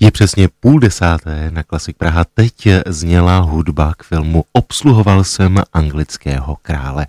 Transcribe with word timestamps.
Je 0.00 0.10
přesně 0.10 0.48
půl 0.60 0.80
desáté 0.80 1.50
na 1.50 1.62
Klasik 1.62 1.96
Praha. 1.96 2.24
Teď 2.34 2.68
zněla 2.86 3.38
hudba 3.38 3.92
k 3.98 4.02
filmu 4.02 4.44
Obsluhoval 4.52 5.24
jsem 5.24 5.62
anglického 5.72 6.56
krále. 6.62 7.06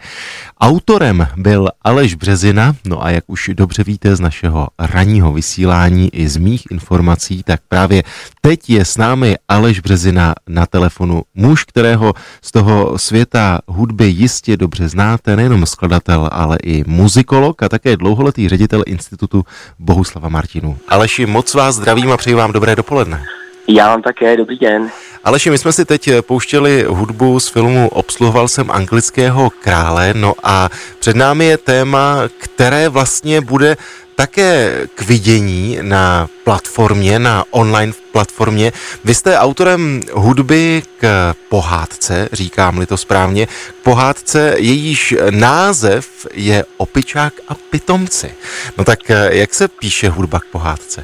Autorem 0.62 1.28
byl 1.38 1.68
Aleš 1.82 2.16
Březina, 2.16 2.76
no 2.86 3.04
a 3.04 3.10
jak 3.10 3.24
už 3.28 3.50
dobře 3.54 3.84
víte 3.84 4.16
z 4.16 4.20
našeho 4.20 4.68
ranního 4.80 5.34
vysílání 5.34 6.16
i 6.16 6.30
z 6.30 6.38
mých 6.38 6.72
informací, 6.72 7.44
tak 7.44 7.62
právě 7.68 8.04
teď 8.42 8.70
je 8.70 8.86
s 8.86 8.98
námi 8.98 9.38
Aleš 9.48 9.80
Březina 9.80 10.36
na 10.48 10.66
telefonu. 10.66 11.22
Muž, 11.36 11.64
kterého 11.64 12.14
z 12.42 12.52
toho 12.52 12.98
světa 12.98 13.60
hudby 13.68 14.06
jistě 14.06 14.58
dobře 14.58 14.90
znáte, 14.90 15.36
nejenom 15.36 15.66
skladatel, 15.66 16.30
ale 16.32 16.58
i 16.64 16.84
muzikolog 16.88 17.64
a 17.64 17.70
také 17.70 17.98
dlouholetý 17.98 18.50
ředitel 18.50 18.84
institutu 18.86 19.46
Bohuslava 19.80 20.30
Martinu. 20.30 20.78
Aleši, 20.88 21.26
moc 21.26 21.54
vás 21.54 21.76
zdravím 21.76 22.12
a 22.12 22.18
přeji 22.18 22.34
vám 22.34 22.52
dobré 22.52 22.76
dopoledne. 22.80 23.24
Já 23.68 23.88
vám 23.88 24.02
také, 24.02 24.38
dobrý 24.38 24.58
den. 24.58 24.90
Aleši, 25.24 25.50
my 25.50 25.58
jsme 25.58 25.72
si 25.74 25.86
teď 25.86 26.10
pouštěli 26.22 26.86
hudbu 26.88 27.40
z 27.40 27.48
filmu 27.48 27.90
Obsluhoval 27.90 28.48
jsem 28.48 28.72
anglického 28.72 29.50
krále, 29.50 30.14
no 30.14 30.34
a 30.44 30.70
před 31.00 31.16
námi 31.16 31.46
je 31.46 31.58
téma, 31.58 32.18
které 32.38 32.90
vlastně 32.90 33.42
bude 33.42 33.78
také 34.16 34.72
k 34.96 35.02
vidění 35.02 35.78
na 35.82 36.28
platformě, 36.44 37.20
na 37.20 37.44
online 37.52 37.94
platformě. 38.12 38.72
Vy 39.04 39.16
jste 39.16 39.38
autorem 39.38 40.02
hudby 40.14 40.84
k 41.00 41.34
pohádce, 41.50 42.30
říkám-li 42.32 42.86
to 42.86 42.98
správně, 42.98 43.46
k 43.46 43.84
pohádce 43.84 44.56
jejíž 44.58 45.16
název 45.30 46.28
je 46.34 46.66
Opičák 46.78 47.34
a 47.48 47.54
pitomci. 47.70 48.32
No 48.78 48.84
tak 48.84 49.00
jak 49.30 49.54
se 49.54 49.68
píše 49.68 50.10
hudba 50.10 50.40
k 50.40 50.46
pohádce? 50.46 51.04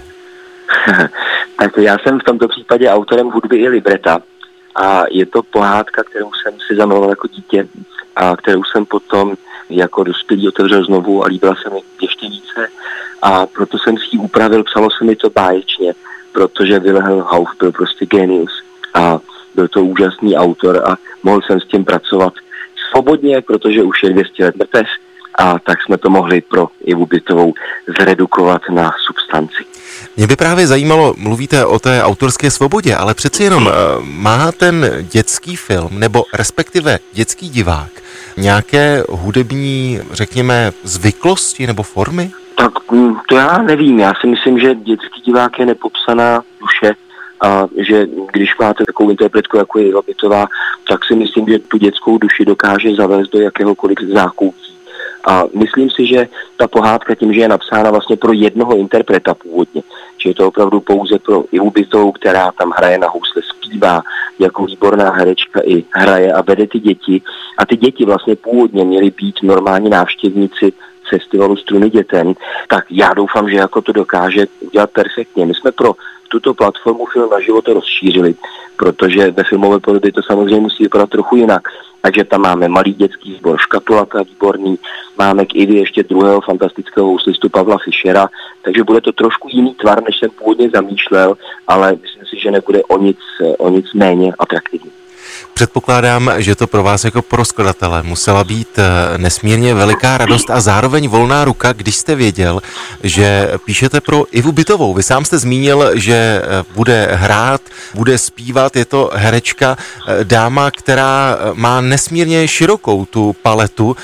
tak 1.57 1.77
já 1.77 1.97
jsem 1.97 2.19
v 2.19 2.23
tomto 2.23 2.47
případě 2.47 2.89
autorem 2.89 3.27
hudby 3.27 3.57
i 3.57 3.69
libreta 3.69 4.19
a 4.75 5.03
je 5.11 5.25
to 5.25 5.43
pohádka, 5.43 6.03
kterou 6.03 6.31
jsem 6.33 6.53
si 6.67 6.75
zamiloval 6.75 7.09
jako 7.09 7.27
dítě 7.27 7.67
a 8.15 8.35
kterou 8.37 8.63
jsem 8.63 8.85
potom 8.85 9.35
jako 9.69 10.03
dospělý 10.03 10.47
otevřel 10.47 10.85
znovu 10.85 11.23
a 11.23 11.27
líbila 11.27 11.55
se 11.63 11.69
mi 11.69 11.81
ještě 12.01 12.29
více 12.29 12.67
a 13.21 13.45
proto 13.45 13.77
jsem 13.77 13.97
si 13.97 14.03
ji 14.11 14.19
upravil, 14.19 14.63
psalo 14.63 14.89
se 14.97 15.05
mi 15.05 15.15
to 15.15 15.29
báječně, 15.29 15.93
protože 16.31 16.79
Wilhelm 16.79 17.21
Hauff 17.21 17.51
byl 17.59 17.71
prostě 17.71 18.05
genius 18.05 18.51
a 18.93 19.19
byl 19.55 19.67
to 19.67 19.83
úžasný 19.83 20.37
autor 20.37 20.83
a 20.85 20.97
mohl 21.23 21.41
jsem 21.41 21.59
s 21.59 21.65
tím 21.65 21.85
pracovat 21.85 22.33
svobodně, 22.91 23.41
protože 23.41 23.83
už 23.83 24.03
je 24.03 24.09
200 24.09 24.45
let 24.45 24.55
mrtev 24.55 24.87
a 25.35 25.59
tak 25.59 25.83
jsme 25.83 25.97
to 25.97 26.09
mohli 26.09 26.41
pro 26.41 26.67
Ivu 26.81 27.05
Bytovou 27.05 27.53
zredukovat 27.99 28.61
na 28.69 28.91
substanci. 29.05 29.65
Mě 30.17 30.27
by 30.27 30.35
právě 30.35 30.67
zajímalo, 30.67 31.13
mluvíte 31.17 31.65
o 31.65 31.79
té 31.79 32.03
autorské 32.03 32.51
svobodě, 32.51 32.95
ale 32.95 33.13
přeci 33.13 33.43
jenom 33.43 33.67
eh, 33.67 33.71
má 34.01 34.51
ten 34.51 35.05
dětský 35.11 35.55
film, 35.55 35.89
nebo 35.91 36.23
respektive 36.33 36.99
dětský 37.13 37.49
divák, 37.49 37.89
nějaké 38.37 39.03
hudební, 39.09 39.99
řekněme, 40.11 40.71
zvyklosti 40.83 41.67
nebo 41.67 41.83
formy? 41.83 42.31
Tak 42.55 42.91
mm, 42.91 43.15
to 43.29 43.35
já 43.35 43.57
nevím. 43.57 43.99
Já 43.99 44.13
si 44.21 44.27
myslím, 44.27 44.59
že 44.59 44.75
dětský 44.75 45.21
divák 45.25 45.59
je 45.59 45.65
nepopsaná 45.65 46.43
duše 46.61 46.95
a 47.41 47.67
že 47.77 48.07
když 48.31 48.57
máte 48.57 48.85
takovou 48.85 49.09
interpretku, 49.09 49.57
jako 49.57 49.79
je 49.79 49.93
Bytová, 50.07 50.47
tak 50.89 51.05
si 51.05 51.15
myslím, 51.15 51.45
že 51.47 51.59
tu 51.59 51.77
dětskou 51.77 52.17
duši 52.17 52.45
dokáže 52.45 52.95
zavést 52.95 53.29
do 53.29 53.39
jakéhokoliv 53.39 53.97
zákoutí 54.13 54.75
a 55.25 55.43
myslím 55.59 55.89
si, 55.89 56.07
že 56.07 56.27
ta 56.57 56.67
pohádka 56.67 57.15
tím, 57.15 57.33
že 57.33 57.39
je 57.39 57.47
napsána 57.47 57.91
vlastně 57.91 58.17
pro 58.17 58.33
jednoho 58.33 58.77
interpreta 58.77 59.33
původně, 59.33 59.81
že 60.25 60.29
je 60.29 60.35
to 60.35 60.47
opravdu 60.47 60.79
pouze 60.79 61.19
pro 61.19 61.43
Ivu 61.51 61.71
Bytou, 61.71 62.11
která 62.11 62.51
tam 62.51 62.73
hraje 62.77 62.97
na 62.97 63.07
housle, 63.09 63.41
zpívá 63.41 64.01
jako 64.39 64.65
výborná 64.65 65.11
herečka 65.11 65.61
i 65.63 65.83
hraje 65.93 66.33
a 66.33 66.41
vede 66.41 66.67
ty 66.67 66.79
děti. 66.79 67.21
A 67.57 67.65
ty 67.65 67.77
děti 67.77 68.05
vlastně 68.05 68.35
původně 68.35 68.85
měly 68.85 69.11
být 69.11 69.35
normální 69.43 69.89
návštěvníci 69.89 70.73
festivalu 71.09 71.55
Struny 71.57 71.89
dětem, 71.89 72.33
tak 72.67 72.85
já 72.89 73.13
doufám, 73.13 73.49
že 73.49 73.55
jako 73.55 73.81
to 73.81 73.91
dokáže 73.91 74.45
udělat 74.61 74.89
perfektně. 74.89 75.45
My 75.45 75.53
jsme 75.53 75.71
pro 75.71 75.93
tuto 76.27 76.53
platformu 76.53 77.05
film 77.05 77.29
na 77.29 77.39
život 77.39 77.67
rozšířili, 77.67 78.35
protože 78.77 79.31
ve 79.31 79.43
filmové 79.43 79.79
podobě 79.79 80.11
to 80.11 80.21
samozřejmě 80.23 80.59
musí 80.59 80.83
vypadat 80.83 81.09
trochu 81.09 81.35
jinak. 81.35 81.67
Takže 82.05 82.23
tam 82.23 82.41
máme 82.41 82.67
malý 82.67 82.93
dětský 82.93 83.35
sbor 83.35 83.57
Škatulaka, 83.57 84.23
výborný, 84.23 84.79
máme 85.17 85.45
k 85.45 85.55
Ivy 85.55 85.75
ještě 85.75 86.03
druhého 86.03 86.41
fantastického 86.41 87.07
houslistu 87.07 87.49
Pavla 87.49 87.77
Fischera, 87.77 88.29
takže 88.61 88.83
bude 88.83 89.01
to 89.01 89.11
trošku 89.11 89.47
jiný 89.51 89.73
tvar, 89.73 90.03
než 90.03 90.19
jsem 90.19 90.29
původně 90.29 90.69
zamýšlel, 90.69 91.37
ale 91.67 91.91
myslím 92.01 92.25
si, 92.25 92.39
že 92.39 92.51
nebude 92.51 92.83
o 92.83 92.97
nic, 92.97 93.17
o 93.57 93.69
nic 93.69 93.93
méně 93.93 94.33
atraktivní. 94.39 94.94
Předpokládám, 95.55 96.31
že 96.37 96.55
to 96.55 96.67
pro 96.67 96.83
vás 96.83 97.03
jako 97.03 97.21
pro 97.21 97.45
skladatele 97.45 98.03
musela 98.03 98.43
být 98.43 98.79
eh, 98.79 99.17
nesmírně 99.17 99.73
veliká 99.73 100.17
radost 100.17 100.49
a 100.49 100.61
zároveň 100.61 101.07
volná 101.07 101.45
ruka, 101.45 101.73
když 101.73 101.95
jste 101.95 102.15
věděl, 102.15 102.61
že 103.03 103.51
píšete 103.65 104.01
pro 104.01 104.25
Ivu 104.31 104.51
Bytovou. 104.51 104.93
Vy 104.93 105.03
sám 105.03 105.25
jste 105.25 105.37
zmínil, 105.37 105.91
že 105.99 106.13
eh, 106.43 106.63
bude 106.73 107.09
hrát, 107.11 107.61
bude 107.93 108.17
zpívat, 108.17 108.75
je 108.75 108.85
to 108.85 109.11
herečka, 109.13 109.77
eh, 110.07 110.23
dáma, 110.23 110.71
která 110.71 111.37
má 111.53 111.81
nesmírně 111.81 112.47
širokou 112.47 113.05
tu 113.05 113.35
paletu 113.41 113.95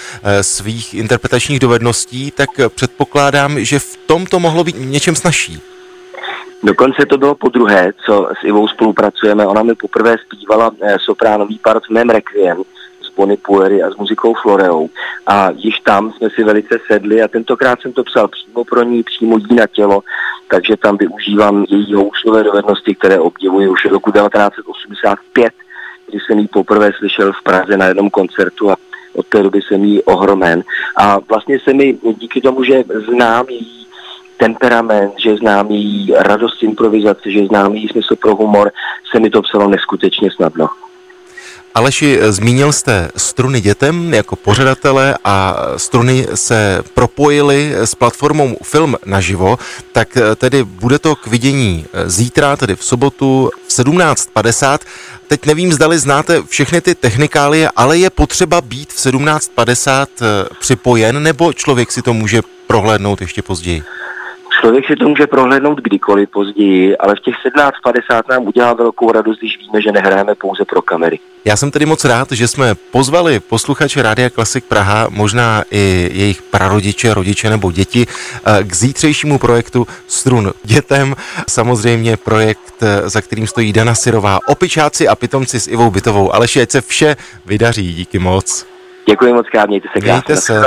svých 0.42 0.94
interpretačních 0.94 1.60
dovedností, 1.60 2.32
tak 2.32 2.50
předpokládám, 2.76 3.66
že 3.66 3.80
v 3.80 3.98
tom 4.06 4.26
to 4.26 4.40
mohlo 4.40 4.64
být 4.64 4.76
něčem 4.80 5.16
snažší. 5.16 5.71
Dokonce 6.64 7.06
to 7.06 7.18
bylo 7.18 7.36
po 7.36 7.50
druhé, 7.50 7.94
co 8.06 8.30
s 8.42 8.44
Ivou 8.44 8.68
spolupracujeme. 8.68 9.46
Ona 9.46 9.64
mi 9.64 9.76
poprvé 9.76 10.16
zpívala 10.18 10.72
eh, 10.82 10.98
sopránový 11.00 11.60
part 11.60 11.86
v 11.86 11.90
mém 11.90 12.10
Requiem 12.10 12.64
s 13.02 13.16
Bonnie 13.16 13.38
Puery 13.38 13.84
a 13.84 13.92
s 13.92 13.96
muzikou 13.96 14.34
Floreou. 14.34 14.90
A 15.28 15.50
již 15.56 15.80
tam 15.80 16.12
jsme 16.12 16.30
si 16.30 16.44
velice 16.44 16.80
sedli 16.88 17.22
a 17.22 17.28
tentokrát 17.28 17.82
jsem 17.82 17.94
to 17.94 18.04
psal 18.04 18.28
přímo 18.28 18.66
pro 18.66 18.84
ní, 18.84 19.04
přímo 19.04 19.38
jí 19.38 19.56
na 19.56 19.68
tělo, 19.68 20.04
takže 20.48 20.78
tam 20.78 20.98
využívám 20.98 21.66
její 21.70 21.94
houslové 21.94 22.44
dovednosti, 22.44 22.96
které 22.96 23.20
obdivuji 23.20 23.68
už 23.68 23.86
od 23.86 23.92
roku 23.92 24.12
1985, 24.12 25.54
kdy 26.10 26.20
jsem 26.20 26.40
ji 26.40 26.48
poprvé 26.48 26.92
slyšel 26.98 27.34
v 27.34 27.44
Praze 27.44 27.78
na 27.78 27.86
jednom 27.86 28.10
koncertu 28.10 28.72
a 28.72 28.76
od 29.14 29.26
té 29.26 29.44
doby 29.44 29.62
jsem 29.62 29.84
jí 29.84 30.04
ohromen. 30.04 30.64
A 30.98 31.20
vlastně 31.30 31.60
se 31.60 31.74
mi 31.74 31.98
díky 32.18 32.42
tomu, 32.42 32.64
že 32.64 32.84
znám 33.14 33.46
její 33.50 33.81
temperament, 34.42 35.14
že 35.24 35.38
znám 35.38 35.72
její 35.72 36.14
radost 36.18 36.64
improvizace, 36.64 37.32
že 37.32 37.46
znám 37.46 37.76
její 37.76 37.88
smysl 37.88 38.16
pro 38.16 38.36
humor, 38.36 38.72
se 39.12 39.20
mi 39.20 39.30
to 39.30 39.42
psalo 39.42 39.70
neskutečně 39.70 40.30
snadno. 40.36 40.68
Aleši, 41.76 42.20
zmínil 42.22 42.74
jste 42.74 43.10
struny 43.18 43.62
dětem 43.62 44.14
jako 44.14 44.36
pořadatele 44.36 45.16
a 45.24 45.56
struny 45.78 46.28
se 46.34 46.84
propojily 46.94 47.74
s 47.76 47.96
platformou 47.96 48.58
Film 48.64 48.96
naživo, 49.06 49.60
tak 49.92 50.18
tedy 50.36 50.64
bude 50.64 51.00
to 51.00 51.16
k 51.16 51.28
vidění 51.28 51.86
zítra, 52.06 52.58
tedy 52.58 52.76
v 52.76 52.84
sobotu 52.84 53.50
v 53.68 53.70
17.50. 53.70 54.80
Teď 55.28 55.46
nevím, 55.46 55.74
zdali 55.74 56.00
znáte 56.00 56.44
všechny 56.44 56.82
ty 56.82 56.96
technikálie, 56.96 57.70
ale 57.76 57.98
je 57.98 58.10
potřeba 58.10 58.62
být 58.62 58.94
v 58.94 58.98
17.50 58.98 60.08
připojen, 60.60 61.24
nebo 61.24 61.54
člověk 61.54 61.92
si 61.92 62.02
to 62.02 62.14
může 62.14 62.42
prohlédnout 62.68 63.22
ještě 63.22 63.42
později? 63.42 63.84
Člověk 64.62 64.88
si 64.88 64.96
to 64.96 65.10
může 65.10 65.28
prohlédnout 65.28 65.82
kdykoliv 65.82 66.30
později, 66.30 66.98
ale 66.98 67.16
v 67.16 67.20
těch 67.20 67.36
17.50 67.56 68.22
nám 68.30 68.48
udělá 68.48 68.74
velkou 68.74 69.12
radost, 69.12 69.40
když 69.40 69.58
víme, 69.58 69.82
že 69.82 69.92
nehrajeme 69.92 70.36
pouze 70.36 70.66
pro 70.66 70.82
kamery. 70.82 71.20
Já 71.46 71.58
jsem 71.58 71.72
tedy 71.72 71.86
moc 71.86 72.06
rád, 72.06 72.32
že 72.32 72.48
jsme 72.48 72.76
pozvali 72.92 73.40
posluchače 73.40 74.02
Rádia 74.02 74.30
Klasik 74.30 74.66
Praha, 74.66 75.08
možná 75.10 75.64
i 75.72 76.10
jejich 76.14 76.42
prarodiče, 76.42 77.14
rodiče 77.14 77.50
nebo 77.50 77.72
děti, 77.72 78.06
eh, 78.08 78.64
k 78.64 78.76
zítřejšímu 78.76 79.40
projektu 79.40 79.88
Strun 80.08 80.52
dětem. 80.64 81.16
Samozřejmě 81.50 82.18
projekt, 82.18 82.74
eh, 82.82 83.10
za 83.10 83.22
kterým 83.22 83.48
stojí 83.48 83.74
Dana 83.74 83.96
Sirová, 83.96 84.40
opičáci 84.48 85.08
a 85.08 85.16
pitomci 85.16 85.60
s 85.60 85.68
Ivou 85.68 85.92
Bytovou. 85.92 86.36
Aleši, 86.36 86.62
ať 86.62 86.72
se 86.72 86.82
vše 86.82 87.16
vydaří, 87.46 87.94
díky 87.94 88.20
moc. 88.20 88.66
Děkuji 89.10 89.34
moc 89.34 89.48
krát, 89.52 89.70
mějte 89.70 89.88
se 89.94 90.00
krásně. 90.00 90.12
Mějte 90.12 90.42
se, 90.42 90.62